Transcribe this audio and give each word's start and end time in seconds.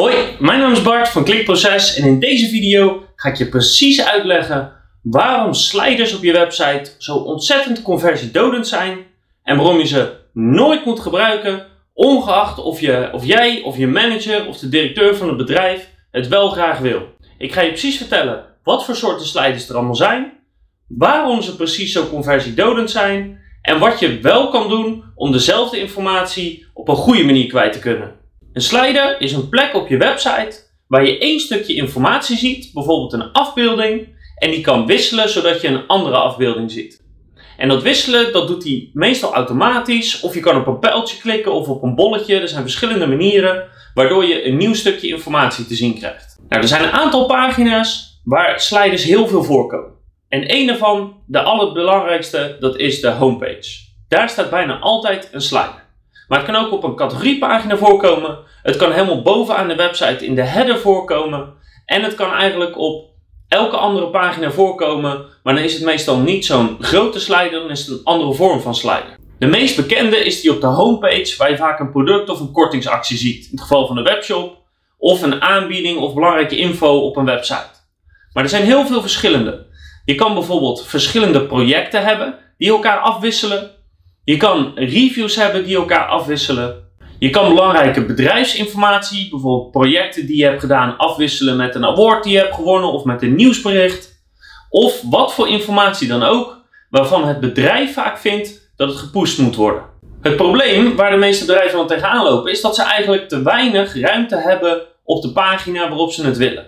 Hoi, 0.00 0.14
mijn 0.38 0.58
naam 0.58 0.72
is 0.72 0.82
Bart 0.82 1.08
van 1.08 1.24
Klikproces 1.24 1.96
en 1.96 2.06
in 2.06 2.20
deze 2.20 2.48
video 2.48 3.04
ga 3.16 3.28
ik 3.28 3.36
je 3.36 3.48
precies 3.48 4.04
uitleggen 4.04 4.72
waarom 5.02 5.54
sliders 5.54 6.14
op 6.14 6.22
je 6.22 6.32
website 6.32 6.90
zo 6.98 7.16
ontzettend 7.16 7.82
conversiedodend 7.82 8.68
zijn 8.68 8.98
en 9.42 9.56
waarom 9.56 9.78
je 9.78 9.86
ze 9.86 10.12
nooit 10.32 10.84
moet 10.84 11.00
gebruiken, 11.00 11.66
ongeacht 11.92 12.58
of, 12.58 12.80
je, 12.80 13.08
of 13.12 13.24
jij 13.24 13.62
of 13.62 13.76
je 13.76 13.86
manager 13.86 14.46
of 14.46 14.58
de 14.58 14.68
directeur 14.68 15.16
van 15.16 15.28
het 15.28 15.36
bedrijf 15.36 15.88
het 16.10 16.28
wel 16.28 16.50
graag 16.50 16.78
wil. 16.78 17.02
Ik 17.38 17.52
ga 17.52 17.60
je 17.60 17.68
precies 17.68 17.96
vertellen 17.96 18.44
wat 18.62 18.84
voor 18.84 18.96
soorten 18.96 19.26
sliders 19.26 19.68
er 19.68 19.76
allemaal 19.76 19.94
zijn, 19.94 20.32
waarom 20.86 21.42
ze 21.42 21.56
precies 21.56 21.92
zo 21.92 22.08
conversiedodend 22.08 22.90
zijn 22.90 23.40
en 23.62 23.78
wat 23.78 23.98
je 23.98 24.18
wel 24.20 24.48
kan 24.48 24.68
doen 24.68 25.04
om 25.14 25.32
dezelfde 25.32 25.80
informatie 25.80 26.66
op 26.74 26.88
een 26.88 26.96
goede 26.96 27.24
manier 27.24 27.46
kwijt 27.46 27.72
te 27.72 27.78
kunnen. 27.78 28.19
Een 28.52 28.62
slider 28.62 29.20
is 29.20 29.32
een 29.32 29.48
plek 29.48 29.74
op 29.74 29.88
je 29.88 29.96
website 29.96 30.68
waar 30.86 31.06
je 31.06 31.18
één 31.18 31.40
stukje 31.40 31.74
informatie 31.74 32.36
ziet, 32.36 32.70
bijvoorbeeld 32.72 33.12
een 33.12 33.32
afbeelding, 33.32 34.08
en 34.36 34.50
die 34.50 34.60
kan 34.60 34.86
wisselen 34.86 35.28
zodat 35.28 35.60
je 35.60 35.68
een 35.68 35.86
andere 35.86 36.16
afbeelding 36.16 36.70
ziet. 36.70 37.02
En 37.56 37.68
dat 37.68 37.82
wisselen, 37.82 38.32
dat 38.32 38.48
doet 38.48 38.64
hij 38.64 38.90
meestal 38.92 39.34
automatisch, 39.34 40.20
of 40.20 40.34
je 40.34 40.40
kan 40.40 40.56
op 40.56 40.66
een 40.66 40.78
pijltje 40.78 41.20
klikken 41.20 41.52
of 41.52 41.68
op 41.68 41.82
een 41.82 41.94
bolletje. 41.94 42.40
Er 42.40 42.48
zijn 42.48 42.62
verschillende 42.62 43.06
manieren 43.06 43.68
waardoor 43.94 44.24
je 44.24 44.46
een 44.46 44.56
nieuw 44.56 44.74
stukje 44.74 45.08
informatie 45.08 45.66
te 45.66 45.74
zien 45.74 45.98
krijgt. 45.98 46.36
Nou, 46.48 46.62
er 46.62 46.68
zijn 46.68 46.82
een 46.82 46.90
aantal 46.90 47.26
pagina's 47.26 48.20
waar 48.24 48.60
sliders 48.60 49.04
heel 49.04 49.28
veel 49.28 49.44
voorkomen. 49.44 49.92
En 50.28 50.54
een 50.54 50.66
daarvan, 50.66 51.22
de 51.26 51.42
allerbelangrijkste, 51.42 52.56
dat 52.60 52.78
is 52.78 53.00
de 53.00 53.10
homepage. 53.10 53.88
Daar 54.08 54.28
staat 54.28 54.50
bijna 54.50 54.78
altijd 54.78 55.28
een 55.32 55.40
slider. 55.40 55.88
Maar 56.30 56.38
het 56.38 56.50
kan 56.50 56.64
ook 56.64 56.72
op 56.72 56.82
een 56.84 56.94
categoriepagina 56.94 57.76
voorkomen. 57.76 58.38
Het 58.62 58.76
kan 58.76 58.92
helemaal 58.92 59.22
bovenaan 59.22 59.68
de 59.68 59.74
website 59.74 60.26
in 60.26 60.34
de 60.34 60.42
header 60.42 60.78
voorkomen. 60.78 61.52
En 61.86 62.02
het 62.02 62.14
kan 62.14 62.32
eigenlijk 62.32 62.78
op 62.78 63.08
elke 63.48 63.76
andere 63.76 64.06
pagina 64.06 64.50
voorkomen. 64.50 65.24
Maar 65.42 65.54
dan 65.54 65.62
is 65.62 65.74
het 65.74 65.84
meestal 65.84 66.18
niet 66.18 66.44
zo'n 66.44 66.76
grote 66.80 67.20
slider, 67.20 67.60
dan 67.60 67.70
is 67.70 67.86
het 67.86 67.98
een 67.98 68.04
andere 68.04 68.34
vorm 68.34 68.60
van 68.60 68.74
slider. 68.74 69.16
De 69.38 69.46
meest 69.46 69.76
bekende 69.76 70.16
is 70.16 70.40
die 70.40 70.52
op 70.52 70.60
de 70.60 70.66
homepage, 70.66 71.34
waar 71.38 71.50
je 71.50 71.56
vaak 71.56 71.80
een 71.80 71.90
product 71.90 72.28
of 72.28 72.40
een 72.40 72.52
kortingsactie 72.52 73.16
ziet. 73.16 73.44
In 73.44 73.50
het 73.50 73.60
geval 73.60 73.86
van 73.86 73.96
de 73.96 74.02
webshop. 74.02 74.58
Of 74.98 75.22
een 75.22 75.42
aanbieding 75.42 75.98
of 75.98 76.14
belangrijke 76.14 76.56
info 76.56 76.98
op 76.98 77.16
een 77.16 77.24
website. 77.24 77.80
Maar 78.32 78.42
er 78.42 78.50
zijn 78.50 78.64
heel 78.64 78.86
veel 78.86 79.00
verschillende. 79.00 79.66
Je 80.04 80.14
kan 80.14 80.34
bijvoorbeeld 80.34 80.86
verschillende 80.86 81.46
projecten 81.46 82.04
hebben 82.04 82.34
die 82.58 82.70
elkaar 82.70 82.98
afwisselen. 82.98 83.70
Je 84.24 84.36
kan 84.36 84.72
reviews 84.74 85.36
hebben 85.36 85.64
die 85.64 85.76
elkaar 85.76 86.06
afwisselen. 86.06 86.88
Je 87.18 87.30
kan 87.30 87.48
belangrijke 87.48 88.04
bedrijfsinformatie, 88.04 89.30
bijvoorbeeld 89.30 89.70
projecten 89.70 90.26
die 90.26 90.36
je 90.36 90.44
hebt 90.44 90.60
gedaan, 90.60 90.96
afwisselen 90.96 91.56
met 91.56 91.74
een 91.74 91.84
award 91.84 92.22
die 92.24 92.32
je 92.32 92.38
hebt 92.38 92.54
gewonnen 92.54 92.92
of 92.92 93.04
met 93.04 93.22
een 93.22 93.34
nieuwsbericht. 93.34 94.22
Of 94.70 95.02
wat 95.10 95.34
voor 95.34 95.48
informatie 95.48 96.08
dan 96.08 96.22
ook, 96.22 96.64
waarvan 96.90 97.28
het 97.28 97.40
bedrijf 97.40 97.92
vaak 97.92 98.18
vindt 98.18 98.72
dat 98.76 98.88
het 98.88 98.98
gepusht 98.98 99.38
moet 99.38 99.56
worden. 99.56 99.82
Het 100.22 100.36
probleem 100.36 100.96
waar 100.96 101.10
de 101.10 101.16
meeste 101.16 101.44
bedrijven 101.44 101.78
dan 101.78 101.86
tegenaan 101.86 102.24
lopen 102.24 102.50
is 102.50 102.60
dat 102.60 102.74
ze 102.74 102.82
eigenlijk 102.82 103.28
te 103.28 103.42
weinig 103.42 104.00
ruimte 104.00 104.36
hebben 104.36 104.82
op 105.04 105.22
de 105.22 105.32
pagina 105.32 105.88
waarop 105.88 106.12
ze 106.12 106.24
het 106.24 106.36
willen. 106.36 106.66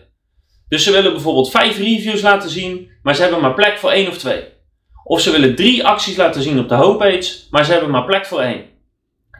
Dus 0.69 0.85
ze 0.85 0.93
willen 0.93 1.13
bijvoorbeeld 1.13 1.51
vijf 1.51 1.79
reviews 1.79 2.21
laten 2.21 2.51
zien, 2.51 2.91
maar 3.03 3.15
ze 3.15 3.23
hebben 3.23 3.41
maar 3.41 3.55
plek 3.55 3.79
voor 3.79 3.91
één 3.91 4.09
of 4.09 4.19
twee. 4.19 4.52
Of 5.13 5.21
ze 5.21 5.31
willen 5.31 5.55
drie 5.55 5.87
acties 5.87 6.17
laten 6.17 6.43
zien 6.43 6.59
op 6.59 6.69
de 6.69 6.75
homepage, 6.75 7.33
maar 7.51 7.65
ze 7.65 7.73
hebben 7.73 7.91
maar 7.91 8.05
plek 8.05 8.27
voor 8.27 8.41
één. 8.41 8.65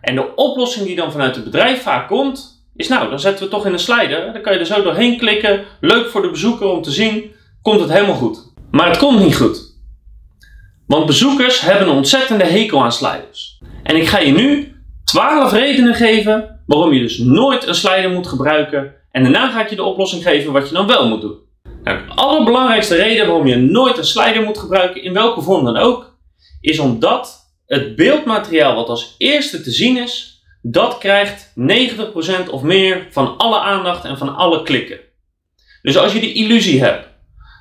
En 0.01 0.15
de 0.15 0.35
oplossing 0.35 0.87
die 0.87 0.97
dan 0.97 1.13
vanuit 1.13 1.35
het 1.35 1.45
bedrijf 1.45 1.83
vaak 1.83 2.09
komt, 2.09 2.67
is 2.77 2.89
nou, 2.89 3.09
dan 3.09 3.21
zetten 3.21 3.45
we 3.45 3.51
toch 3.51 3.67
in 3.67 3.73
een 3.73 3.79
slider. 3.79 4.33
Dan 4.33 4.43
kan 4.43 4.53
je 4.53 4.59
er 4.59 4.67
zo 4.67 4.83
doorheen 4.83 5.19
klikken. 5.19 5.65
Leuk 5.81 6.11
voor 6.11 6.23
de 6.23 6.31
bezoeker 6.31 6.67
om 6.67 6.83
te 6.83 6.91
zien. 6.91 7.31
Komt 7.63 7.81
het 7.81 7.91
helemaal 7.91 8.15
goed. 8.15 8.53
Maar 8.71 8.89
het 8.89 8.99
komt 8.99 9.19
niet 9.19 9.37
goed. 9.37 9.77
Want 10.87 11.07
bezoekers 11.07 11.61
hebben 11.61 11.89
een 11.89 11.97
ontzettende 11.97 12.45
hekel 12.45 12.83
aan 12.83 12.93
sliders. 12.93 13.61
En 13.83 13.97
ik 13.97 14.07
ga 14.07 14.19
je 14.19 14.33
nu 14.33 14.77
12 15.05 15.53
redenen 15.53 15.95
geven 15.95 16.63
waarom 16.67 16.93
je 16.93 17.01
dus 17.01 17.19
nooit 17.19 17.67
een 17.67 17.75
slider 17.75 18.11
moet 18.11 18.27
gebruiken. 18.27 18.95
En 19.11 19.23
daarna 19.23 19.51
ga 19.51 19.63
ik 19.63 19.71
je 19.71 19.77
de 19.77 19.85
oplossing 19.85 20.23
geven 20.23 20.53
wat 20.53 20.69
je 20.69 20.75
dan 20.75 20.87
wel 20.87 21.09
moet 21.09 21.21
doen. 21.21 21.37
Nou, 21.83 22.07
de 22.07 22.13
allerbelangrijkste 22.13 22.97
reden 22.97 23.27
waarom 23.27 23.47
je 23.47 23.57
nooit 23.57 23.99
een 23.99 24.05
slider 24.05 24.43
moet 24.43 24.59
gebruiken, 24.59 25.03
in 25.03 25.13
welke 25.13 25.43
vorm 25.43 25.65
dan 25.65 25.77
ook, 25.77 26.19
is 26.61 26.79
omdat 26.79 27.53
het 27.67 27.97
beeldmateriaal 27.97 28.75
wat 28.75 28.89
als 28.89 29.15
eerste 29.19 29.63
te 29.63 29.71
zien 29.71 29.97
is, 29.97 30.43
dat 30.63 30.99
krijgt 30.99 31.53
90% 32.47 32.51
of 32.51 32.63
meer 32.63 33.07
van 33.11 33.37
alle 33.37 33.59
aandacht 33.61 34.05
en 34.05 34.19
van 34.19 34.37
alle 34.37 34.63
klikken. 34.63 34.99
Dus 35.83 35.97
als 35.97 36.13
je 36.13 36.21
de 36.21 36.33
illusie 36.33 36.83
hebt 36.83 37.09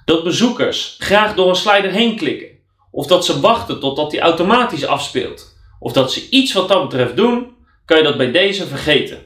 dat 0.06 0.24
bezoekers 0.24 0.96
graag 1.00 1.36
door 1.36 1.50
een 1.50 1.56
slider 1.56 1.92
heen 1.92 2.16
klikken, 2.16 2.48
of 2.92 3.08
dat 3.08 3.26
ze 3.26 3.40
wachten 3.40 3.80
totdat 3.80 4.12
die 4.12 4.20
automatisch 4.20 4.86
afspeelt, 4.86 5.58
of 5.80 5.94
dat 5.94 6.14
ze 6.14 6.30
iets 6.30 6.54
wat 6.54 6.68
dat 6.68 6.90
betreft 6.90 7.16
doen, 7.16 7.56
kan 7.86 7.98
je 7.98 8.04
dat 8.04 8.18
bij 8.18 8.32
deze 8.32 8.68
vergeten. 8.68 9.18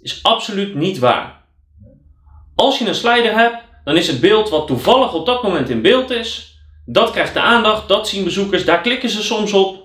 Is 0.00 0.22
absoluut 0.22 0.74
niet 0.74 0.98
waar. 0.98 1.44
Als 2.54 2.78
je 2.78 2.88
een 2.88 2.94
slider 2.94 3.32
hebt, 3.32 3.67
dan 3.88 3.96
is 3.96 4.06
het 4.06 4.20
beeld 4.20 4.48
wat 4.48 4.66
toevallig 4.66 5.14
op 5.14 5.26
dat 5.26 5.42
moment 5.42 5.68
in 5.68 5.82
beeld 5.82 6.10
is, 6.10 6.58
dat 6.84 7.10
krijgt 7.10 7.34
de 7.34 7.40
aandacht, 7.40 7.88
dat 7.88 8.08
zien 8.08 8.24
bezoekers, 8.24 8.64
daar 8.64 8.80
klikken 8.80 9.10
ze 9.10 9.22
soms 9.22 9.52
op 9.52 9.82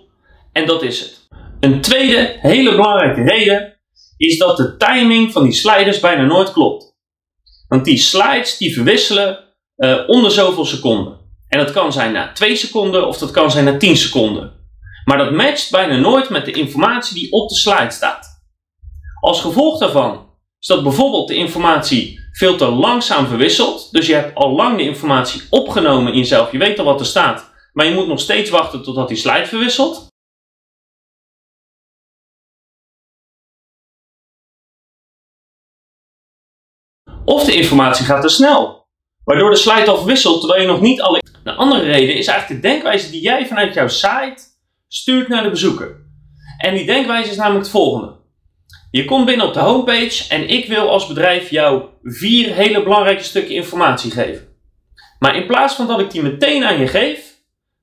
en 0.52 0.66
dat 0.66 0.84
is 0.84 1.00
het. 1.00 1.28
Een 1.60 1.82
tweede 1.82 2.38
hele 2.40 2.72
belangrijke 2.72 3.22
reden 3.22 3.80
is 4.18 4.38
dat 4.38 4.58
de 4.58 4.78
timing 4.78 5.32
van 5.32 5.44
die 5.44 5.54
sliders 5.54 6.00
bijna 6.00 6.24
nooit 6.24 6.52
klopt. 6.52 6.96
Want 7.68 7.86
die 7.86 7.98
slides 7.98 8.58
die 8.58 8.74
verwisselen 8.74 9.40
uh, 9.78 10.00
onder 10.08 10.32
zoveel 10.32 10.66
seconden. 10.66 11.18
En 11.48 11.60
dat 11.60 11.72
kan 11.72 11.94
zijn 11.94 12.12
na 12.12 12.32
2 12.32 12.56
seconden 12.56 13.08
of 13.08 13.18
dat 13.18 13.32
kan 13.32 13.52
zijn 13.52 13.66
na 13.66 13.78
10 13.78 13.98
seconden. 13.98 14.54
Maar 15.06 15.18
dat 15.18 15.32
matcht 15.32 15.72
bijna 15.72 15.98
nooit 15.98 16.30
met 16.30 16.46
de 16.46 16.52
informatie 16.52 17.16
die 17.16 17.32
op 17.32 17.50
de 17.50 17.56
slide 17.56 17.92
staat. 17.92 18.44
Als 19.20 19.42
gevolg 19.42 19.80
daarvan 19.80 20.30
is 20.60 20.68
dat 20.68 20.84
bijvoorbeeld 20.84 21.28
de 21.28 21.36
informatie 21.36 22.23
veel 22.34 22.58
te 22.58 22.66
langzaam 22.66 23.28
verwisselt. 23.28 23.92
Dus 23.92 24.08
je 24.08 24.14
hebt 24.14 24.36
al 24.36 24.52
lang 24.52 24.78
de 24.78 24.84
informatie 24.84 25.42
opgenomen 25.50 26.12
in 26.12 26.18
jezelf. 26.18 26.52
Je 26.52 26.58
weet 26.58 26.80
al 26.80 26.86
wat 26.86 27.00
er 27.00 27.06
staat. 27.06 27.52
Maar 27.74 27.86
je 27.86 27.94
moet 27.94 28.08
nog 28.08 28.20
steeds 28.20 28.50
wachten 28.50 28.84
totdat 28.84 29.08
die 29.08 29.18
slide 29.18 29.46
verwisselt. 29.46 30.12
Of 37.26 37.44
de 37.44 37.56
informatie 37.56 38.06
gaat 38.06 38.22
te 38.22 38.30
snel, 38.30 38.88
waardoor 39.24 39.50
de 39.50 39.56
slide 39.56 39.92
al 39.92 39.98
verwisselt 39.98 40.40
terwijl 40.40 40.62
je 40.62 40.68
nog 40.68 40.82
niet 40.82 41.02
alle. 41.02 41.22
De 41.44 41.52
andere 41.52 41.84
reden 41.84 42.16
is 42.16 42.28
eigenlijk 42.28 42.62
de 42.62 42.68
denkwijze 42.68 43.12
die 43.12 43.22
jij 43.22 43.48
vanuit 43.48 43.74
jouw 43.74 43.88
site 43.88 44.38
stuurt 44.88 45.28
naar 45.28 45.44
de 45.44 45.50
bezoeker. 45.50 46.06
En 46.58 46.76
die 46.76 46.86
denkwijze 46.86 47.30
is 47.30 47.36
namelijk 47.36 47.64
het 47.64 47.72
volgende. 47.72 48.23
Je 48.96 49.06
komt 49.06 49.26
binnen 49.26 49.46
op 49.46 49.54
de 49.54 49.60
homepage 49.60 50.28
en 50.30 50.50
ik 50.50 50.68
wil 50.68 50.90
als 50.90 51.08
bedrijf 51.08 51.50
jou 51.50 51.84
vier 52.04 52.54
hele 52.54 52.84
belangrijke 52.84 53.24
stukken 53.24 53.56
informatie 53.56 54.12
geven. 54.12 54.48
Maar 55.20 55.36
in 55.36 55.46
plaats 55.48 55.76
van 55.76 55.88
dat 55.88 56.00
ik 56.00 56.12
die 56.12 56.22
meteen 56.22 56.64
aan 56.64 56.80
je 56.80 56.88
geef, 56.88 57.20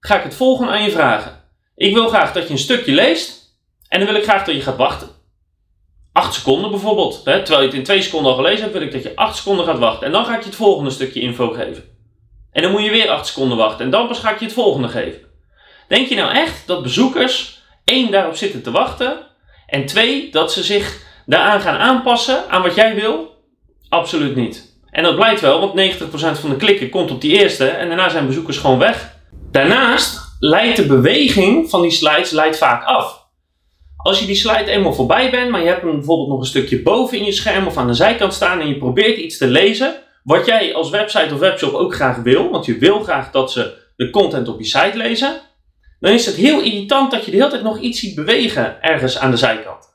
ga 0.00 0.16
ik 0.16 0.22
het 0.22 0.34
volgende 0.34 0.72
aan 0.72 0.82
je 0.82 0.90
vragen. 0.90 1.44
Ik 1.74 1.94
wil 1.94 2.08
graag 2.08 2.32
dat 2.32 2.46
je 2.46 2.52
een 2.52 2.58
stukje 2.58 2.92
leest 2.92 3.56
en 3.88 3.98
dan 3.98 4.08
wil 4.08 4.16
ik 4.16 4.22
graag 4.22 4.44
dat 4.44 4.54
je 4.54 4.60
gaat 4.60 4.76
wachten. 4.76 5.08
8 6.12 6.34
seconden 6.34 6.70
bijvoorbeeld. 6.70 7.20
Hè? 7.24 7.42
Terwijl 7.42 7.60
je 7.60 7.66
het 7.66 7.76
in 7.76 7.84
2 7.84 8.02
seconden 8.02 8.30
al 8.30 8.36
gelezen 8.36 8.60
hebt, 8.60 8.72
wil 8.72 8.82
ik 8.82 8.92
dat 8.92 9.02
je 9.02 9.16
8 9.16 9.36
seconden 9.36 9.64
gaat 9.64 9.78
wachten. 9.78 10.06
En 10.06 10.12
dan 10.12 10.24
ga 10.24 10.34
ik 10.34 10.40
je 10.40 10.46
het 10.46 10.56
volgende 10.56 10.90
stukje 10.90 11.20
info 11.20 11.50
geven. 11.50 11.84
En 12.52 12.62
dan 12.62 12.70
moet 12.70 12.84
je 12.84 12.90
weer 12.90 13.10
8 13.10 13.26
seconden 13.26 13.56
wachten. 13.56 13.84
En 13.84 13.90
dan 13.90 14.06
pas 14.06 14.18
ga 14.18 14.30
ik 14.30 14.38
je 14.38 14.44
het 14.44 14.54
volgende 14.54 14.88
geven. 14.88 15.20
Denk 15.88 16.08
je 16.08 16.14
nou 16.14 16.32
echt 16.32 16.66
dat 16.66 16.82
bezoekers 16.82 17.62
één 17.84 18.10
daarop 18.10 18.36
zitten 18.36 18.62
te 18.62 18.70
wachten? 18.70 19.28
En 19.70 19.86
twee, 19.86 20.30
dat 20.30 20.52
ze 20.52 20.62
zich 20.62 21.02
daaraan 21.26 21.60
gaan 21.60 21.76
aanpassen 21.76 22.48
aan 22.48 22.62
wat 22.62 22.74
jij 22.74 22.94
wil? 22.94 23.30
Absoluut 23.88 24.36
niet. 24.36 24.78
En 24.90 25.02
dat 25.02 25.14
blijkt 25.14 25.40
wel, 25.40 25.60
want 25.60 25.98
90% 25.98 26.40
van 26.40 26.50
de 26.50 26.56
klikken 26.56 26.88
komt 26.88 27.10
op 27.10 27.20
die 27.20 27.38
eerste 27.42 27.66
en 27.66 27.88
daarna 27.88 28.08
zijn 28.08 28.26
bezoekers 28.26 28.58
gewoon 28.58 28.78
weg. 28.78 29.16
Daarnaast 29.50 30.20
leidt 30.38 30.76
de 30.76 30.86
beweging 30.86 31.70
van 31.70 31.82
die 31.82 31.90
slides 31.90 32.30
leidt 32.30 32.58
vaak 32.58 32.84
af. 32.84 33.28
Als 33.96 34.20
je 34.20 34.26
die 34.26 34.34
slide 34.34 34.70
eenmaal 34.70 34.92
voorbij 34.94 35.30
bent, 35.30 35.50
maar 35.50 35.60
je 35.60 35.66
hebt 35.66 35.82
hem 35.82 35.94
bijvoorbeeld 35.96 36.28
nog 36.28 36.40
een 36.40 36.46
stukje 36.46 36.82
boven 36.82 37.18
in 37.18 37.24
je 37.24 37.32
scherm 37.32 37.66
of 37.66 37.76
aan 37.76 37.86
de 37.86 37.94
zijkant 37.94 38.34
staan 38.34 38.60
en 38.60 38.68
je 38.68 38.78
probeert 38.78 39.18
iets 39.18 39.38
te 39.38 39.46
lezen, 39.46 39.94
wat 40.22 40.46
jij 40.46 40.74
als 40.74 40.90
website 40.90 41.34
of 41.34 41.40
webshop 41.40 41.72
ook 41.72 41.94
graag 41.94 42.16
wil, 42.16 42.50
want 42.50 42.66
je 42.66 42.78
wil 42.78 43.00
graag 43.00 43.30
dat 43.30 43.52
ze 43.52 43.74
de 43.96 44.10
content 44.10 44.48
op 44.48 44.58
je 44.58 44.66
site 44.66 44.96
lezen, 44.96 45.40
dan 46.00 46.12
is 46.12 46.26
het 46.26 46.34
heel 46.34 46.60
irritant 46.60 47.10
dat 47.10 47.24
je 47.24 47.30
de 47.30 47.36
hele 47.36 47.50
tijd 47.50 47.62
nog 47.62 47.80
iets 47.80 48.00
ziet 48.00 48.14
bewegen 48.14 48.82
ergens 48.82 49.18
aan 49.18 49.30
de 49.30 49.36
zijkant. 49.36 49.88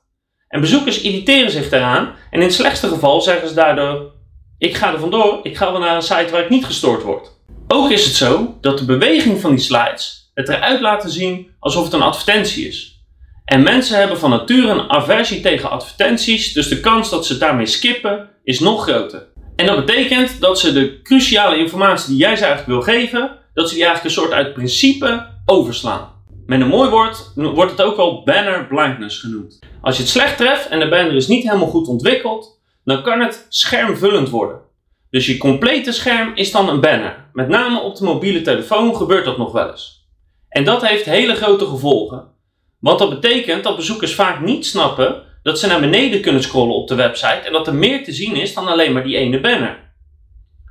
En 0.47 0.61
bezoekers 0.61 1.01
irriteren 1.01 1.51
zich 1.51 1.69
daaraan 1.69 2.15
en 2.31 2.39
in 2.39 2.45
het 2.45 2.53
slechtste 2.53 2.87
geval 2.87 3.21
zeggen 3.21 3.47
ze 3.47 3.53
daardoor: 3.53 4.11
Ik 4.57 4.75
ga 4.75 4.93
er 4.93 4.99
vandoor, 4.99 5.39
ik 5.43 5.57
ga 5.57 5.71
wel 5.71 5.79
naar 5.79 5.95
een 5.95 6.01
site 6.01 6.27
waar 6.31 6.43
ik 6.43 6.49
niet 6.49 6.65
gestoord 6.65 7.03
word. 7.03 7.31
Ook 7.67 7.91
is 7.91 8.05
het 8.05 8.13
zo 8.13 8.57
dat 8.61 8.77
de 8.77 8.85
beweging 8.85 9.39
van 9.39 9.49
die 9.49 9.59
slides 9.59 10.31
het 10.33 10.49
eruit 10.49 10.81
laten 10.81 11.09
zien 11.09 11.51
alsof 11.59 11.83
het 11.83 11.93
een 11.93 12.01
advertentie 12.01 12.67
is. 12.67 13.03
En 13.45 13.63
mensen 13.63 13.97
hebben 13.97 14.19
van 14.19 14.29
nature 14.29 14.67
een 14.67 14.89
aversie 14.89 15.41
tegen 15.41 15.69
advertenties, 15.69 16.53
dus 16.53 16.67
de 16.67 16.79
kans 16.79 17.09
dat 17.09 17.25
ze 17.25 17.37
daarmee 17.37 17.65
skippen 17.65 18.29
is 18.43 18.59
nog 18.59 18.83
groter. 18.83 19.27
En 19.55 19.65
dat 19.65 19.85
betekent 19.85 20.39
dat 20.39 20.59
ze 20.59 20.73
de 20.73 21.01
cruciale 21.01 21.57
informatie 21.57 22.09
die 22.09 22.17
jij 22.17 22.35
ze 22.35 22.45
eigenlijk 22.45 22.85
wil 22.85 22.95
geven, 22.95 23.31
dat 23.53 23.69
ze 23.69 23.75
die 23.75 23.83
eigenlijk 23.83 24.15
een 24.15 24.21
soort 24.21 24.33
uit 24.33 24.53
principe 24.53 25.33
overslaan. 25.45 26.13
Met 26.45 26.61
een 26.61 26.67
mooi 26.67 26.89
woord 26.89 27.31
wordt 27.35 27.71
het 27.71 27.81
ook 27.81 27.95
wel 27.95 28.23
banner 28.23 28.67
blindness 28.67 29.19
genoemd. 29.19 29.59
Als 29.81 29.95
je 29.95 30.01
het 30.01 30.11
slecht 30.11 30.37
treft 30.37 30.67
en 30.67 30.79
de 30.79 30.89
banner 30.89 31.15
is 31.15 31.27
niet 31.27 31.43
helemaal 31.43 31.67
goed 31.67 31.87
ontwikkeld, 31.87 32.61
dan 32.83 33.03
kan 33.03 33.19
het 33.19 33.45
schermvullend 33.49 34.29
worden. 34.29 34.59
Dus 35.09 35.25
je 35.25 35.37
complete 35.37 35.91
scherm 35.91 36.31
is 36.35 36.51
dan 36.51 36.69
een 36.69 36.81
banner. 36.81 37.29
Met 37.33 37.47
name 37.47 37.79
op 37.81 37.95
de 37.95 38.03
mobiele 38.03 38.41
telefoon 38.41 38.95
gebeurt 38.95 39.25
dat 39.25 39.37
nog 39.37 39.51
wel 39.51 39.71
eens. 39.71 40.07
En 40.49 40.63
dat 40.63 40.87
heeft 40.87 41.05
hele 41.05 41.35
grote 41.35 41.65
gevolgen. 41.65 42.27
Want 42.79 42.99
dat 42.99 43.09
betekent 43.09 43.63
dat 43.63 43.75
bezoekers 43.75 44.15
vaak 44.15 44.41
niet 44.41 44.65
snappen 44.65 45.23
dat 45.43 45.59
ze 45.59 45.67
naar 45.67 45.79
beneden 45.79 46.21
kunnen 46.21 46.43
scrollen 46.43 46.75
op 46.75 46.87
de 46.87 46.95
website 46.95 47.41
en 47.45 47.51
dat 47.51 47.67
er 47.67 47.75
meer 47.75 48.03
te 48.03 48.11
zien 48.11 48.35
is 48.35 48.53
dan 48.53 48.67
alleen 48.67 48.93
maar 48.93 49.03
die 49.03 49.17
ene 49.17 49.39
banner. 49.39 49.93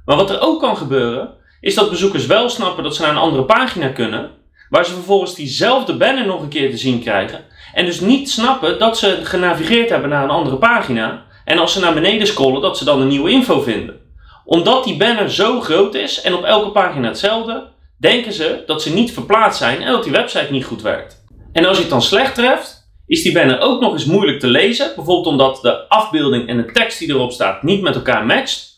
Maar 0.05 0.17
wat 0.17 0.31
er 0.31 0.41
ook 0.41 0.61
kan 0.61 0.77
gebeuren, 0.77 1.35
is 1.61 1.75
dat 1.75 1.91
bezoekers 1.91 2.27
wel 2.27 2.49
snappen 2.49 2.85
dat 2.85 2.97
ze 2.97 3.03
naar 3.03 3.11
een 3.11 3.17
andere 3.17 3.45
pagina 3.45 3.89
kunnen, 3.89 4.31
waar 4.75 4.85
ze 4.85 4.93
vervolgens 4.93 5.35
diezelfde 5.35 5.97
banner 5.97 6.27
nog 6.27 6.43
een 6.43 6.49
keer 6.49 6.71
te 6.71 6.77
zien 6.77 7.01
krijgen, 7.01 7.45
en 7.75 7.85
dus 7.85 8.01
niet 8.01 8.31
snappen 8.31 8.79
dat 8.79 8.99
ze 8.99 9.19
genavigeerd 9.23 9.89
hebben 9.91 10.09
naar 10.09 10.25
een 10.25 10.31
andere 10.31 10.57
pagina, 10.57 11.23
en 11.45 11.59
als 11.59 11.73
ze 11.73 11.81
naar 11.81 11.95
beneden 11.95 12.27
scrollen, 12.27 12.61
dat 12.61 12.79
ze 12.79 12.85
dan 12.85 13.01
een 13.01 13.09
nieuwe 13.09 13.31
info 13.31 13.61
vinden. 13.61 14.01
Omdat 14.45 14.85
die 14.85 14.97
banner 14.97 15.31
zo 15.31 15.61
groot 15.61 15.95
is 15.95 16.21
en 16.21 16.35
op 16.35 16.45
elke 16.45 16.71
pagina 16.71 17.09
hetzelfde, 17.09 17.67
denken 17.99 18.33
ze 18.33 18.63
dat 18.67 18.83
ze 18.83 18.95
niet 18.95 19.13
verplaatst 19.13 19.59
zijn 19.59 19.83
en 19.83 19.93
dat 19.93 20.03
die 20.03 20.13
website 20.13 20.53
niet 20.53 20.65
goed 20.65 20.83
werkt. 20.83 21.25
En 21.53 21.65
als 21.65 21.77
je 21.77 21.83
het 21.83 21.93
dan 21.93 22.03
slecht 22.03 22.35
treft, 22.35 22.89
is 23.07 23.23
die 23.23 23.33
banner 23.33 23.61
ook 23.61 23.81
nog 23.81 23.93
eens 23.93 24.05
moeilijk 24.05 24.41
te 24.41 24.49
lezen, 24.49 24.93
bijvoorbeeld 24.97 25.27
omdat 25.27 25.59
de 25.63 25.89
afbeelding 25.89 26.49
en 26.49 26.57
de 26.57 26.73
tekst 26.73 26.99
die 26.99 27.09
erop 27.09 27.33
staat 27.33 27.63
niet 27.63 27.83
met 27.83 27.95
elkaar 27.95 28.27
matcht. 28.27 28.73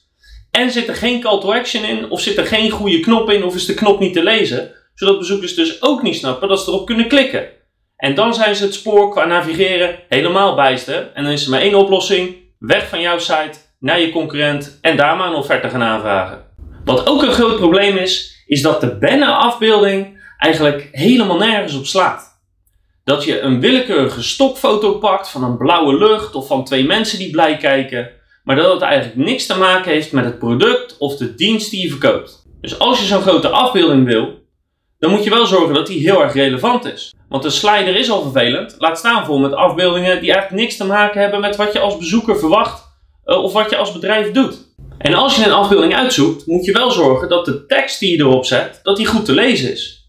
En 0.50 0.70
zit 0.70 0.88
er 0.88 0.94
geen 0.94 1.20
call 1.20 1.40
to 1.40 1.52
action 1.52 1.84
in, 1.84 2.10
of 2.10 2.20
zit 2.20 2.36
er 2.36 2.46
geen 2.46 2.70
goede 2.70 3.00
knop 3.00 3.30
in, 3.30 3.44
of 3.44 3.54
is 3.54 3.66
de 3.66 3.74
knop 3.74 3.98
niet 3.98 4.12
te 4.12 4.22
lezen, 4.22 4.74
zodat 4.96 5.18
bezoekers 5.18 5.54
dus 5.54 5.82
ook 5.82 6.02
niet 6.02 6.16
snappen 6.16 6.48
dat 6.48 6.60
ze 6.60 6.70
erop 6.70 6.86
kunnen 6.86 7.08
klikken. 7.08 7.48
En 7.96 8.14
dan 8.14 8.34
zijn 8.34 8.56
ze 8.56 8.64
het 8.64 8.74
spoor 8.74 9.10
qua 9.10 9.24
navigeren 9.24 9.98
helemaal 10.08 10.54
bijster. 10.54 11.10
En 11.14 11.22
dan 11.24 11.32
is 11.32 11.44
er 11.44 11.50
maar 11.50 11.60
één 11.60 11.74
oplossing: 11.74 12.36
weg 12.58 12.88
van 12.88 13.00
jouw 13.00 13.18
site 13.18 13.58
naar 13.78 14.00
je 14.00 14.10
concurrent 14.10 14.78
en 14.80 14.96
daar 14.96 15.16
maar 15.16 15.28
een 15.28 15.34
offerte 15.34 15.68
gaan 15.68 15.82
aanvragen. 15.82 16.44
Wat 16.84 17.06
ook 17.06 17.22
een 17.22 17.32
groot 17.32 17.56
probleem 17.56 17.96
is, 17.96 18.44
is 18.46 18.62
dat 18.62 18.80
de 18.80 18.96
bannerafbeelding 18.96 20.24
eigenlijk 20.38 20.88
helemaal 20.92 21.36
nergens 21.36 21.74
op 21.74 21.86
slaat. 21.86 22.40
Dat 23.04 23.24
je 23.24 23.40
een 23.40 23.60
willekeurige 23.60 24.22
stokfoto 24.22 24.98
pakt 24.98 25.28
van 25.28 25.44
een 25.44 25.56
blauwe 25.56 25.98
lucht 25.98 26.34
of 26.34 26.46
van 26.46 26.64
twee 26.64 26.84
mensen 26.84 27.18
die 27.18 27.30
blij 27.30 27.56
kijken, 27.56 28.10
maar 28.44 28.56
dat 28.56 28.72
het 28.72 28.82
eigenlijk 28.82 29.16
niks 29.16 29.46
te 29.46 29.58
maken 29.58 29.90
heeft 29.90 30.12
met 30.12 30.24
het 30.24 30.38
product 30.38 30.96
of 30.98 31.16
de 31.16 31.34
dienst 31.34 31.70
die 31.70 31.82
je 31.82 31.90
verkoopt. 31.90 32.46
Dus 32.60 32.78
als 32.78 33.00
je 33.00 33.06
zo'n 33.06 33.22
grote 33.22 33.48
afbeelding 33.48 34.06
wil, 34.06 34.45
dan 34.98 35.10
moet 35.10 35.24
je 35.24 35.30
wel 35.30 35.46
zorgen 35.46 35.74
dat 35.74 35.86
die 35.86 36.00
heel 36.00 36.22
erg 36.22 36.32
relevant 36.32 36.84
is. 36.84 37.14
Want 37.28 37.44
een 37.44 37.50
slider 37.50 37.96
is 37.96 38.10
al 38.10 38.22
vervelend, 38.22 38.74
laat 38.78 38.98
staan 38.98 39.24
voor 39.24 39.40
met 39.40 39.52
afbeeldingen 39.52 40.20
die 40.20 40.32
eigenlijk 40.32 40.62
niks 40.62 40.76
te 40.76 40.84
maken 40.84 41.20
hebben 41.20 41.40
met 41.40 41.56
wat 41.56 41.72
je 41.72 41.78
als 41.78 41.96
bezoeker 41.96 42.38
verwacht 42.38 42.84
uh, 43.24 43.42
of 43.42 43.52
wat 43.52 43.70
je 43.70 43.76
als 43.76 43.92
bedrijf 43.92 44.30
doet. 44.30 44.74
En 44.98 45.14
als 45.14 45.36
je 45.36 45.44
een 45.44 45.52
afbeelding 45.52 45.94
uitzoekt, 45.94 46.46
moet 46.46 46.64
je 46.64 46.72
wel 46.72 46.90
zorgen 46.90 47.28
dat 47.28 47.44
de 47.44 47.66
tekst 47.66 48.00
die 48.00 48.16
je 48.16 48.22
erop 48.22 48.44
zet, 48.44 48.80
dat 48.82 48.96
die 48.96 49.06
goed 49.06 49.24
te 49.24 49.32
lezen 49.32 49.72
is. 49.72 50.08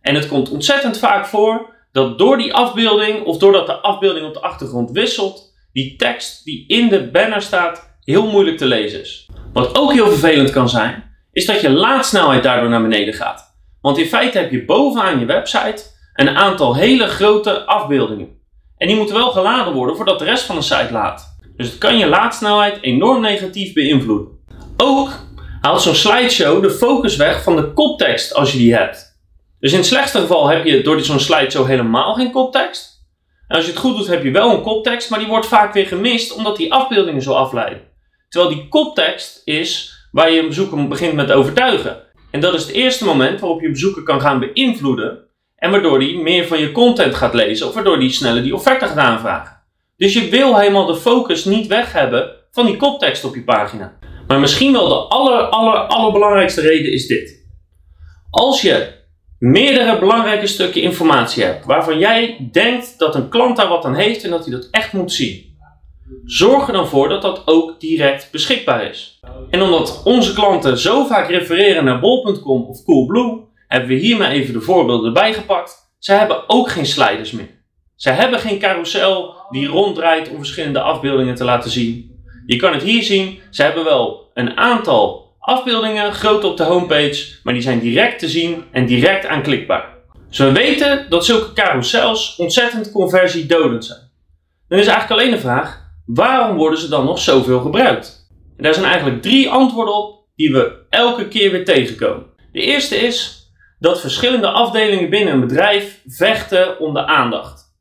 En 0.00 0.14
het 0.14 0.28
komt 0.28 0.50
ontzettend 0.50 0.98
vaak 0.98 1.26
voor 1.26 1.74
dat 1.92 2.18
door 2.18 2.38
die 2.38 2.54
afbeelding 2.54 3.24
of 3.24 3.38
doordat 3.38 3.66
de 3.66 3.76
afbeelding 3.76 4.26
op 4.26 4.34
de 4.34 4.40
achtergrond 4.40 4.90
wisselt, 4.90 5.54
die 5.72 5.96
tekst 5.96 6.44
die 6.44 6.64
in 6.66 6.88
de 6.88 7.10
banner 7.10 7.42
staat 7.42 7.96
heel 8.04 8.26
moeilijk 8.26 8.56
te 8.56 8.66
lezen 8.66 9.00
is. 9.00 9.26
Wat 9.52 9.78
ook 9.78 9.92
heel 9.92 10.08
vervelend 10.08 10.50
kan 10.50 10.68
zijn, 10.68 11.04
is 11.32 11.46
dat 11.46 11.60
je 11.60 11.70
laadsnelheid 11.70 12.42
daardoor 12.42 12.68
naar 12.68 12.82
beneden 12.82 13.14
gaat. 13.14 13.47
Want 13.80 13.98
in 13.98 14.06
feite 14.06 14.38
heb 14.38 14.50
je 14.50 14.64
bovenaan 14.64 15.18
je 15.18 15.26
website 15.26 15.82
een 16.14 16.36
aantal 16.36 16.76
hele 16.76 17.06
grote 17.06 17.64
afbeeldingen. 17.64 18.28
En 18.76 18.86
die 18.86 18.96
moeten 18.96 19.14
wel 19.14 19.30
geladen 19.30 19.72
worden 19.72 19.96
voordat 19.96 20.18
de 20.18 20.24
rest 20.24 20.44
van 20.44 20.56
de 20.56 20.62
site 20.62 20.92
laat. 20.92 21.36
Dus 21.56 21.66
het 21.68 21.78
kan 21.78 21.98
je 21.98 22.06
laadsnelheid 22.06 22.78
enorm 22.82 23.20
negatief 23.20 23.72
beïnvloeden. 23.72 24.28
Ook 24.76 25.10
haalt 25.60 25.82
zo'n 25.82 25.94
slideshow 25.94 26.62
de 26.62 26.70
focus 26.70 27.16
weg 27.16 27.42
van 27.42 27.56
de 27.56 27.72
koptekst 27.72 28.34
als 28.34 28.52
je 28.52 28.58
die 28.58 28.74
hebt. 28.74 29.18
Dus 29.60 29.72
in 29.72 29.78
het 29.78 29.86
slechtste 29.86 30.20
geval 30.20 30.48
heb 30.48 30.64
je 30.64 30.82
door 30.82 31.00
zo'n 31.00 31.20
slideshow 31.20 31.66
helemaal 31.66 32.14
geen 32.14 32.30
koptekst. 32.30 33.06
En 33.48 33.56
als 33.56 33.64
je 33.64 33.70
het 33.70 33.80
goed 33.80 33.96
doet 33.96 34.06
heb 34.06 34.24
je 34.24 34.30
wel 34.30 34.50
een 34.50 34.62
koptekst, 34.62 35.10
maar 35.10 35.18
die 35.18 35.28
wordt 35.28 35.46
vaak 35.46 35.72
weer 35.72 35.86
gemist 35.86 36.34
omdat 36.34 36.56
die 36.56 36.72
afbeeldingen 36.72 37.22
zo 37.22 37.32
afleiden. 37.32 37.82
Terwijl 38.28 38.54
die 38.54 38.68
koptekst 38.68 39.42
is 39.44 39.96
waar 40.12 40.30
je 40.32 40.40
een 40.40 40.48
bezoeker 40.48 40.88
begint 40.88 41.14
met 41.14 41.32
overtuigen. 41.32 42.02
En 42.30 42.40
dat 42.40 42.54
is 42.54 42.62
het 42.62 42.70
eerste 42.70 43.04
moment 43.04 43.40
waarop 43.40 43.60
je 43.60 43.70
bezoeker 43.70 44.02
kan 44.02 44.20
gaan 44.20 44.38
beïnvloeden 44.38 45.18
en 45.56 45.70
waardoor 45.70 45.98
hij 45.98 46.14
meer 46.22 46.46
van 46.46 46.58
je 46.58 46.72
content 46.72 47.14
gaat 47.14 47.34
lezen 47.34 47.66
of 47.66 47.74
waardoor 47.74 47.96
hij 47.96 48.08
sneller 48.08 48.42
die 48.42 48.54
offerte 48.54 48.86
gaat 48.86 48.96
aanvragen. 48.96 49.56
Dus 49.96 50.12
je 50.12 50.28
wil 50.28 50.58
helemaal 50.58 50.86
de 50.86 50.96
focus 50.96 51.44
niet 51.44 51.66
weg 51.66 51.92
hebben 51.92 52.30
van 52.50 52.66
die 52.66 52.76
koptekst 52.76 53.24
op 53.24 53.34
je 53.34 53.44
pagina. 53.44 53.98
Maar 54.26 54.40
misschien 54.40 54.72
wel 54.72 54.88
de 54.88 54.94
aller, 54.94 55.40
aller, 55.40 55.78
allerbelangrijkste 55.78 56.60
reden 56.60 56.92
is 56.92 57.06
dit. 57.06 57.46
Als 58.30 58.62
je 58.62 58.96
meerdere 59.38 59.98
belangrijke 59.98 60.46
stukken 60.46 60.82
informatie 60.82 61.42
hebt 61.42 61.64
waarvan 61.64 61.98
jij 61.98 62.48
denkt 62.52 62.98
dat 62.98 63.14
een 63.14 63.28
klant 63.28 63.56
daar 63.56 63.68
wat 63.68 63.84
aan 63.84 63.94
heeft 63.94 64.24
en 64.24 64.30
dat 64.30 64.44
hij 64.44 64.54
dat 64.54 64.68
echt 64.70 64.92
moet 64.92 65.12
zien. 65.12 65.47
Zorg 66.24 66.66
er 66.66 66.72
dan 66.72 66.88
voor 66.88 67.08
dat 67.08 67.22
dat 67.22 67.42
ook 67.44 67.80
direct 67.80 68.28
beschikbaar 68.32 68.84
is. 68.84 69.20
En 69.50 69.62
omdat 69.62 70.02
onze 70.04 70.32
klanten 70.32 70.78
zo 70.78 71.06
vaak 71.06 71.28
refereren 71.28 71.84
naar 71.84 72.00
bol.com 72.00 72.62
of 72.62 72.84
Coolblue, 72.84 73.46
hebben 73.66 73.88
we 73.88 73.94
hier 73.94 74.16
maar 74.16 74.30
even 74.30 74.52
de 74.52 74.60
voorbeelden 74.60 75.06
erbij 75.06 75.32
gepakt. 75.32 75.90
Ze 75.98 76.12
hebben 76.12 76.42
ook 76.46 76.70
geen 76.70 76.86
sliders 76.86 77.30
meer. 77.30 77.56
Ze 77.96 78.10
hebben 78.10 78.38
geen 78.38 78.58
carousel 78.58 79.34
die 79.50 79.66
ronddraait 79.66 80.30
om 80.30 80.36
verschillende 80.36 80.80
afbeeldingen 80.80 81.34
te 81.34 81.44
laten 81.44 81.70
zien. 81.70 82.22
Je 82.46 82.56
kan 82.56 82.72
het 82.72 82.82
hier 82.82 83.02
zien, 83.02 83.38
ze 83.50 83.62
hebben 83.62 83.84
wel 83.84 84.30
een 84.34 84.56
aantal 84.56 85.36
afbeeldingen 85.38 86.12
groot 86.12 86.44
op 86.44 86.56
de 86.56 86.64
homepage, 86.64 87.24
maar 87.42 87.54
die 87.54 87.62
zijn 87.62 87.78
direct 87.78 88.18
te 88.18 88.28
zien 88.28 88.64
en 88.72 88.86
direct 88.86 89.26
aanklikbaar. 89.26 89.96
Dus 90.28 90.38
we 90.38 90.52
weten 90.52 91.06
dat 91.08 91.24
zulke 91.24 91.52
carousels 91.52 92.36
ontzettend 92.36 92.92
conversiedodend 92.92 93.84
zijn. 93.84 94.10
Dan 94.68 94.78
is 94.78 94.86
eigenlijk 94.86 95.20
alleen 95.20 95.34
de 95.34 95.40
vraag, 95.40 95.87
waarom 96.08 96.56
worden 96.56 96.78
ze 96.78 96.88
dan 96.88 97.04
nog 97.04 97.18
zoveel 97.18 97.60
gebruikt? 97.60 98.26
Daar 98.56 98.74
zijn 98.74 98.86
eigenlijk 98.86 99.22
drie 99.22 99.48
antwoorden 99.48 99.94
op 99.94 100.26
die 100.34 100.52
we 100.52 100.86
elke 100.90 101.28
keer 101.28 101.50
weer 101.50 101.64
tegenkomen. 101.64 102.26
De 102.52 102.60
eerste 102.60 102.96
is 102.96 103.46
dat 103.78 104.00
verschillende 104.00 104.48
afdelingen 104.48 105.10
binnen 105.10 105.34
een 105.34 105.40
bedrijf 105.40 106.02
vechten 106.06 106.78
om 106.80 106.94
de 106.94 107.06
aandacht. 107.06 107.76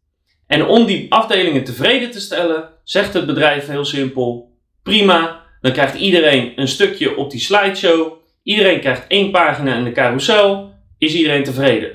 En 0.47 0.65
om 0.65 0.85
die 0.85 1.13
afdelingen 1.13 1.63
tevreden 1.63 2.11
te 2.11 2.19
stellen, 2.19 2.69
zegt 2.83 3.13
het 3.13 3.25
bedrijf 3.25 3.67
heel 3.67 3.85
simpel: 3.85 4.57
prima, 4.83 5.43
dan 5.61 5.71
krijgt 5.71 5.95
iedereen 5.95 6.51
een 6.55 6.67
stukje 6.67 7.17
op 7.17 7.31
die 7.31 7.39
slideshow. 7.39 8.13
Iedereen 8.43 8.79
krijgt 8.79 9.07
één 9.07 9.31
pagina 9.31 9.75
in 9.75 9.83
de 9.83 9.91
carousel. 9.91 10.73
Is 10.97 11.13
iedereen 11.13 11.43
tevreden? 11.43 11.91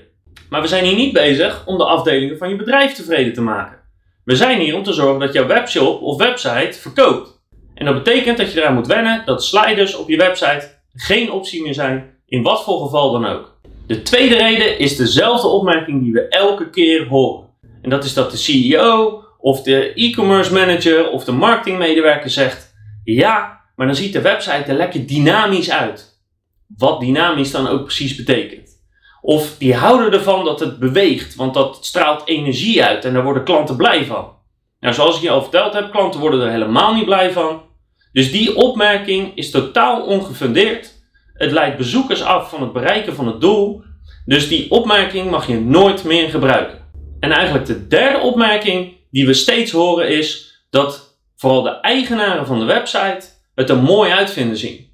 Maar 0.48 0.60
we 0.60 0.66
zijn 0.66 0.84
hier 0.84 0.96
niet 0.96 1.12
bezig 1.12 1.66
om 1.66 1.78
de 1.78 1.84
afdelingen 1.84 2.38
van 2.38 2.48
je 2.48 2.56
bedrijf 2.56 2.92
tevreden 2.92 3.32
te 3.32 3.42
maken. 3.42 3.81
We 4.24 4.36
zijn 4.36 4.60
hier 4.60 4.76
om 4.76 4.82
te 4.82 4.92
zorgen 4.92 5.20
dat 5.20 5.32
jouw 5.32 5.46
webshop 5.46 6.02
of 6.02 6.18
website 6.18 6.78
verkoopt. 6.78 7.40
En 7.74 7.84
dat 7.84 7.94
betekent 7.94 8.38
dat 8.38 8.52
je 8.52 8.60
eraan 8.60 8.74
moet 8.74 8.86
wennen 8.86 9.22
dat 9.24 9.44
sliders 9.44 9.94
op 9.94 10.08
je 10.08 10.16
website 10.16 10.78
geen 10.94 11.32
optie 11.32 11.62
meer 11.62 11.74
zijn, 11.74 12.14
in 12.26 12.42
wat 12.42 12.64
voor 12.64 12.82
geval 12.82 13.12
dan 13.12 13.26
ook. 13.26 13.60
De 13.86 14.02
tweede 14.02 14.36
reden 14.36 14.78
is 14.78 14.96
dezelfde 14.96 15.48
opmerking 15.48 16.02
die 16.02 16.12
we 16.12 16.28
elke 16.28 16.70
keer 16.70 17.06
horen. 17.08 17.48
En 17.82 17.90
dat 17.90 18.04
is 18.04 18.14
dat 18.14 18.30
de 18.30 18.36
CEO 18.36 19.24
of 19.38 19.62
de 19.62 19.92
e-commerce 19.94 20.52
manager 20.52 21.10
of 21.10 21.24
de 21.24 21.32
marketingmedewerker 21.32 22.30
zegt: 22.30 22.74
Ja, 23.04 23.60
maar 23.76 23.86
dan 23.86 23.96
ziet 23.96 24.12
de 24.12 24.20
website 24.20 24.64
er 24.64 24.76
lekker 24.76 25.06
dynamisch 25.06 25.70
uit. 25.70 26.20
Wat 26.76 27.00
dynamisch 27.00 27.50
dan 27.50 27.68
ook 27.68 27.84
precies 27.84 28.16
betekent. 28.16 28.61
Of 29.24 29.56
die 29.58 29.74
houden 29.74 30.12
ervan 30.12 30.44
dat 30.44 30.60
het 30.60 30.78
beweegt, 30.78 31.34
want 31.34 31.54
dat 31.54 31.78
straalt 31.80 32.22
energie 32.24 32.84
uit 32.84 33.04
en 33.04 33.12
daar 33.12 33.24
worden 33.24 33.44
klanten 33.44 33.76
blij 33.76 34.04
van. 34.04 34.32
Nou, 34.80 34.94
zoals 34.94 35.16
ik 35.16 35.22
je 35.22 35.30
al 35.30 35.42
verteld 35.42 35.72
heb, 35.72 35.90
klanten 35.90 36.20
worden 36.20 36.40
er 36.40 36.50
helemaal 36.50 36.94
niet 36.94 37.04
blij 37.04 37.32
van. 37.32 37.62
Dus 38.12 38.32
die 38.32 38.56
opmerking 38.56 39.36
is 39.36 39.50
totaal 39.50 40.02
ongefundeerd. 40.02 41.00
Het 41.34 41.52
leidt 41.52 41.76
bezoekers 41.76 42.22
af 42.22 42.50
van 42.50 42.62
het 42.62 42.72
bereiken 42.72 43.14
van 43.14 43.26
het 43.26 43.40
doel. 43.40 43.82
Dus 44.24 44.48
die 44.48 44.70
opmerking 44.70 45.30
mag 45.30 45.46
je 45.46 45.60
nooit 45.60 46.04
meer 46.04 46.28
gebruiken. 46.28 46.78
En 47.20 47.32
eigenlijk 47.32 47.66
de 47.66 47.86
derde 47.86 48.18
opmerking 48.18 48.92
die 49.10 49.26
we 49.26 49.34
steeds 49.34 49.70
horen 49.70 50.08
is 50.08 50.60
dat 50.70 51.18
vooral 51.36 51.62
de 51.62 51.80
eigenaren 51.80 52.46
van 52.46 52.58
de 52.58 52.64
website 52.64 53.26
het 53.54 53.70
er 53.70 53.78
mooi 53.78 54.10
uit 54.10 54.30
vinden 54.30 54.56
zien. 54.56 54.90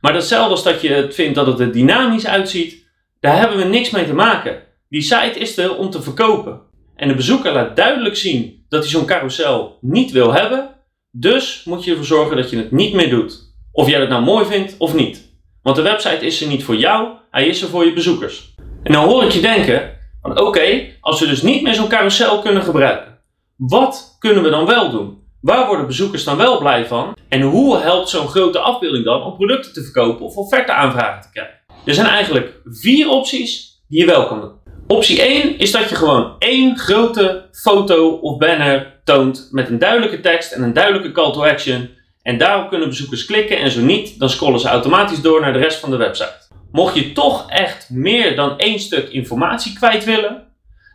Maar 0.00 0.12
datzelfde 0.12 0.50
als 0.50 0.62
dat 0.62 0.80
je 0.80 0.88
het 0.88 1.14
vindt 1.14 1.34
dat 1.34 1.46
het 1.46 1.60
er 1.60 1.72
dynamisch 1.72 2.26
uitziet, 2.26 2.86
daar 3.20 3.38
hebben 3.38 3.58
we 3.58 3.64
niks 3.64 3.90
mee 3.90 4.06
te 4.06 4.14
maken. 4.14 4.62
Die 4.88 5.02
site 5.02 5.38
is 5.38 5.56
er 5.56 5.76
om 5.76 5.90
te 5.90 6.02
verkopen. 6.02 6.60
En 6.96 7.08
de 7.08 7.14
bezoeker 7.14 7.52
laat 7.52 7.76
duidelijk 7.76 8.16
zien 8.16 8.64
dat 8.68 8.80
hij 8.80 8.90
zo'n 8.90 9.06
carousel 9.06 9.78
niet 9.80 10.10
wil 10.10 10.32
hebben. 10.32 10.68
Dus 11.10 11.64
moet 11.64 11.84
je 11.84 11.90
ervoor 11.90 12.06
zorgen 12.06 12.36
dat 12.36 12.50
je 12.50 12.56
het 12.56 12.72
niet 12.72 12.94
meer 12.94 13.10
doet. 13.10 13.54
Of 13.72 13.88
jij 13.88 14.00
het 14.00 14.08
nou 14.08 14.22
mooi 14.22 14.44
vindt 14.44 14.74
of 14.78 14.94
niet. 14.94 15.28
Want 15.62 15.76
de 15.76 15.82
website 15.82 16.26
is 16.26 16.40
er 16.40 16.48
niet 16.48 16.64
voor 16.64 16.76
jou, 16.76 17.08
hij 17.30 17.46
is 17.46 17.62
er 17.62 17.68
voor 17.68 17.84
je 17.84 17.92
bezoekers. 17.92 18.54
En 18.82 18.92
dan 18.92 19.04
hoor 19.04 19.24
ik 19.24 19.30
je 19.30 19.40
denken, 19.40 19.98
oké, 20.22 20.86
als 21.00 21.20
we 21.20 21.26
dus 21.26 21.42
niet 21.42 21.62
meer 21.62 21.74
zo'n 21.74 21.88
carousel 21.88 22.40
kunnen 22.40 22.62
gebruiken, 22.62 23.18
wat 23.56 24.16
kunnen 24.18 24.42
we 24.42 24.50
dan 24.50 24.66
wel 24.66 24.90
doen? 24.90 25.18
Waar 25.40 25.66
worden 25.66 25.86
bezoekers 25.86 26.24
dan 26.24 26.36
wel 26.36 26.58
blij 26.58 26.86
van? 26.86 27.16
En 27.28 27.40
hoe 27.40 27.78
helpt 27.78 28.08
zo'n 28.08 28.28
grote 28.28 28.58
afbeelding 28.58 29.04
dan 29.04 29.22
om 29.22 29.36
producten 29.36 29.72
te 29.72 29.82
verkopen 29.82 30.24
of 30.24 30.36
offerte 30.36 30.72
aanvragen 30.72 31.22
te 31.22 31.30
krijgen? 31.32 31.59
Er 31.84 31.94
zijn 31.94 32.06
eigenlijk 32.06 32.60
vier 32.64 33.08
opties 33.08 33.82
die 33.88 34.00
je 34.00 34.06
wel 34.06 34.26
kan 34.26 34.40
doen. 34.40 34.52
Optie 34.86 35.22
1 35.22 35.58
is 35.58 35.70
dat 35.70 35.88
je 35.88 35.94
gewoon 35.94 36.34
één 36.38 36.78
grote 36.78 37.48
foto 37.52 38.10
of 38.10 38.38
banner 38.38 39.00
toont 39.04 39.48
met 39.50 39.68
een 39.68 39.78
duidelijke 39.78 40.20
tekst 40.20 40.52
en 40.52 40.62
een 40.62 40.72
duidelijke 40.72 41.12
call 41.12 41.32
to 41.32 41.44
action. 41.44 41.90
En 42.22 42.38
daarop 42.38 42.68
kunnen 42.68 42.88
bezoekers 42.88 43.24
klikken 43.24 43.58
en 43.58 43.70
zo 43.70 43.80
niet, 43.80 44.18
dan 44.18 44.30
scrollen 44.30 44.60
ze 44.60 44.68
automatisch 44.68 45.20
door 45.20 45.40
naar 45.40 45.52
de 45.52 45.58
rest 45.58 45.78
van 45.78 45.90
de 45.90 45.96
website. 45.96 46.48
Mocht 46.72 46.94
je 46.94 47.12
toch 47.12 47.50
echt 47.50 47.90
meer 47.90 48.36
dan 48.36 48.58
één 48.58 48.78
stuk 48.78 49.08
informatie 49.08 49.72
kwijt 49.72 50.04
willen, 50.04 50.46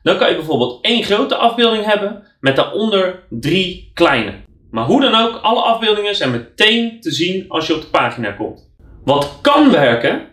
dan 0.04 0.18
kan 0.18 0.30
je 0.30 0.36
bijvoorbeeld 0.36 0.84
één 0.84 1.04
grote 1.04 1.36
afbeelding 1.36 1.86
hebben 1.86 2.24
met 2.40 2.56
daaronder 2.56 3.24
drie 3.30 3.92
kleine. 3.94 4.34
Maar 4.72 4.86
hoe 4.86 5.02
dan 5.02 5.16
ook, 5.16 5.40
alle 5.42 5.62
afbeeldingen 5.62 6.16
zijn 6.16 6.32
meteen 6.32 7.00
te 7.00 7.12
zien 7.12 7.46
als 7.48 7.68
je 7.68 7.76
op 7.76 7.82
de 7.82 7.88
pagina 7.88 8.32
komt. 8.32 8.70
Wat 9.04 9.38
kan 9.42 9.72
werken, 9.72 10.28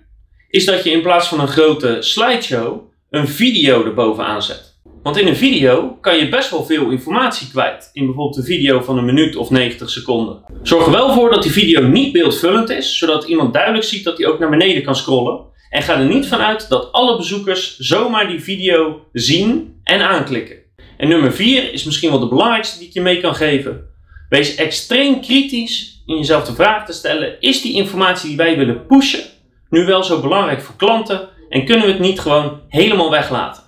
is 0.52 0.64
dat 0.64 0.84
je 0.84 0.90
in 0.90 1.02
plaats 1.02 1.28
van 1.28 1.40
een 1.40 1.48
grote 1.48 1.96
slideshow 2.00 2.90
een 3.10 3.28
video 3.28 3.84
erbovenaan 3.84 4.42
zet. 4.42 4.80
Want 5.02 5.16
in 5.16 5.26
een 5.26 5.36
video 5.36 5.98
kan 6.00 6.16
je 6.18 6.28
best 6.28 6.50
wel 6.50 6.64
veel 6.64 6.90
informatie 6.90 7.48
kwijt. 7.50 7.90
In 7.92 8.06
bijvoorbeeld 8.06 8.36
een 8.36 8.44
video 8.44 8.80
van 8.80 8.98
een 8.98 9.04
minuut 9.04 9.36
of 9.36 9.50
90 9.50 9.90
seconden. 9.90 10.44
Zorg 10.62 10.86
er 10.86 10.92
wel 10.92 11.12
voor 11.12 11.30
dat 11.30 11.42
die 11.42 11.52
video 11.52 11.82
niet 11.82 12.12
beeldvullend 12.12 12.70
is, 12.70 12.98
zodat 12.98 13.24
iemand 13.24 13.52
duidelijk 13.52 13.84
ziet 13.84 14.04
dat 14.04 14.18
hij 14.18 14.26
ook 14.26 14.38
naar 14.38 14.50
beneden 14.50 14.82
kan 14.82 14.96
scrollen. 14.96 15.40
En 15.70 15.82
ga 15.82 15.98
er 15.98 16.06
niet 16.06 16.26
vanuit 16.26 16.68
dat 16.68 16.92
alle 16.92 17.16
bezoekers 17.16 17.78
zomaar 17.78 18.28
die 18.28 18.40
video 18.40 19.06
zien 19.12 19.80
en 19.84 20.00
aanklikken. 20.00 20.56
En 20.96 21.08
nummer 21.08 21.32
4 21.32 21.72
is 21.72 21.84
misschien 21.84 22.10
wel 22.10 22.20
de 22.20 22.28
belangrijkste 22.28 22.78
die 22.78 22.88
ik 22.88 22.94
je 22.94 23.00
mee 23.00 23.20
kan 23.20 23.34
geven. 23.34 23.90
Wees 24.28 24.54
extreem 24.54 25.20
kritisch 25.20 26.02
in 26.06 26.16
jezelf 26.16 26.44
de 26.44 26.54
vraag 26.54 26.86
te 26.86 26.92
stellen: 26.92 27.40
is 27.40 27.62
die 27.62 27.74
informatie 27.74 28.28
die 28.28 28.36
wij 28.36 28.56
willen 28.56 28.86
pushen 28.86 29.31
nu 29.72 29.84
wel 29.84 30.02
zo 30.02 30.20
belangrijk 30.20 30.60
voor 30.60 30.76
klanten 30.76 31.28
en 31.48 31.64
kunnen 31.64 31.86
we 31.86 31.92
het 31.92 32.00
niet 32.00 32.20
gewoon 32.20 32.60
helemaal 32.68 33.10
weglaten? 33.10 33.62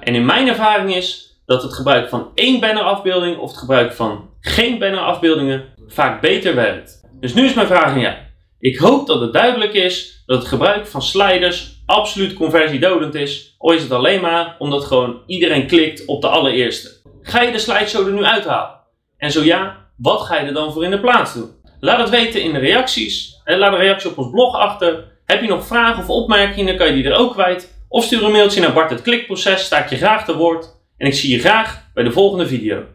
En 0.00 0.14
in 0.14 0.24
mijn 0.24 0.48
ervaring 0.48 0.94
is 0.94 1.38
dat 1.46 1.62
het 1.62 1.74
gebruik 1.74 2.08
van 2.08 2.30
één 2.34 2.60
bannerafbeelding 2.60 3.38
of 3.38 3.50
het 3.50 3.58
gebruik 3.58 3.92
van 3.92 4.28
geen 4.40 4.78
bannerafbeeldingen 4.78 5.64
vaak 5.86 6.20
beter 6.20 6.54
werkt. 6.54 7.00
Dus 7.20 7.34
nu 7.34 7.44
is 7.44 7.54
mijn 7.54 7.66
vraag 7.66 8.06
aan. 8.06 8.16
Ik 8.58 8.76
hoop 8.76 9.06
dat 9.06 9.20
het 9.20 9.32
duidelijk 9.32 9.72
is 9.72 10.22
dat 10.26 10.38
het 10.38 10.48
gebruik 10.48 10.86
van 10.86 11.02
sliders 11.02 11.82
absoluut 11.86 12.34
conversiedodend 12.34 13.14
is. 13.14 13.54
Of 13.58 13.72
is 13.72 13.82
het 13.82 13.92
alleen 13.92 14.20
maar 14.20 14.56
omdat 14.58 14.84
gewoon 14.84 15.22
iedereen 15.26 15.66
klikt 15.66 16.06
op 16.06 16.22
de 16.22 16.28
allereerste? 16.28 16.90
Ga 17.22 17.42
je 17.42 17.52
de 17.52 17.58
slideshow 17.58 18.06
er 18.06 18.12
nu 18.12 18.24
uithalen? 18.24 18.80
En 19.16 19.30
zo 19.30 19.42
ja, 19.42 19.76
wat 19.96 20.20
ga 20.20 20.40
je 20.40 20.46
er 20.46 20.54
dan 20.54 20.72
voor 20.72 20.84
in 20.84 20.90
de 20.90 21.00
plaats 21.00 21.34
doen? 21.34 21.50
Laat 21.80 21.98
het 21.98 22.10
weten 22.10 22.42
in 22.42 22.52
de 22.52 22.58
reacties. 22.58 23.40
En 23.44 23.58
laat 23.58 23.72
een 23.72 23.78
reactie 23.78 24.10
op 24.10 24.18
ons 24.18 24.30
blog 24.30 24.54
achter. 24.54 25.04
Heb 25.26 25.40
je 25.40 25.48
nog 25.48 25.66
vragen 25.66 26.02
of 26.02 26.08
opmerkingen, 26.08 26.66
dan 26.66 26.76
kan 26.76 26.86
je 26.86 27.02
die 27.02 27.12
er 27.12 27.18
ook 27.18 27.32
kwijt. 27.32 27.74
Of 27.88 28.04
stuur 28.04 28.24
een 28.24 28.32
mailtje 28.32 28.60
naar 28.60 28.72
Bart 28.72 28.90
het 28.90 29.02
Klikproces, 29.02 29.64
sta 29.64 29.78
ik 29.78 29.90
je 29.90 29.96
graag 29.96 30.24
te 30.24 30.36
woord. 30.36 30.76
En 30.96 31.06
ik 31.06 31.14
zie 31.14 31.30
je 31.30 31.38
graag 31.38 31.90
bij 31.94 32.04
de 32.04 32.12
volgende 32.12 32.46
video. 32.46 32.86